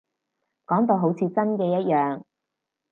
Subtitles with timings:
[0.65, 2.23] 講到好似真嘅一樣